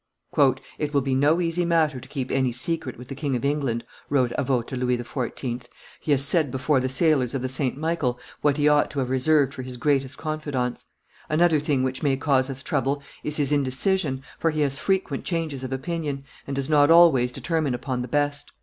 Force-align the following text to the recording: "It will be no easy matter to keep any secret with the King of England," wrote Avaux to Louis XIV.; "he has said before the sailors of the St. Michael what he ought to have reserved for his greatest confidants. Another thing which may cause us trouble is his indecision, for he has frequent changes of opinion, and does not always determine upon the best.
"It 0.79 0.95
will 0.95 1.01
be 1.01 1.13
no 1.13 1.39
easy 1.39 1.63
matter 1.63 1.99
to 1.99 2.09
keep 2.09 2.31
any 2.31 2.51
secret 2.51 2.97
with 2.97 3.07
the 3.07 3.13
King 3.13 3.35
of 3.35 3.45
England," 3.45 3.85
wrote 4.09 4.31
Avaux 4.35 4.65
to 4.65 4.75
Louis 4.75 4.97
XIV.; 4.97 5.65
"he 5.99 6.09
has 6.11 6.23
said 6.25 6.49
before 6.49 6.79
the 6.79 6.89
sailors 6.89 7.35
of 7.35 7.43
the 7.43 7.47
St. 7.47 7.77
Michael 7.77 8.19
what 8.41 8.57
he 8.57 8.67
ought 8.67 8.89
to 8.89 8.97
have 8.97 9.11
reserved 9.11 9.53
for 9.53 9.61
his 9.61 9.77
greatest 9.77 10.17
confidants. 10.17 10.87
Another 11.29 11.59
thing 11.59 11.83
which 11.83 12.01
may 12.01 12.17
cause 12.17 12.49
us 12.49 12.63
trouble 12.63 13.03
is 13.23 13.37
his 13.37 13.51
indecision, 13.51 14.23
for 14.39 14.49
he 14.49 14.61
has 14.61 14.79
frequent 14.79 15.23
changes 15.23 15.63
of 15.63 15.71
opinion, 15.71 16.23
and 16.47 16.55
does 16.55 16.67
not 16.67 16.89
always 16.89 17.31
determine 17.31 17.75
upon 17.75 18.01
the 18.01 18.07
best. 18.07 18.51